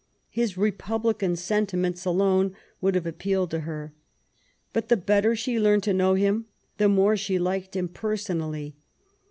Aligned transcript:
His 0.31 0.57
republican 0.57 1.35
sentiments 1.35 2.05
alone 2.05 2.55
would 2.81 2.95
have 2.95 3.05
appealed 3.05 3.51
to 3.51 3.59
her. 3.59 3.93
But 4.73 4.89
the 4.89 4.97
better 4.97 5.35
she 5.35 5.59
learned 5.59 5.83
to 5.83 5.93
know 5.93 6.15
him, 6.15 6.47
the 6.79 6.89
more 6.89 7.15
she 7.15 7.37
liked 7.37 7.75
him 7.75 7.87
personally. 7.87 8.73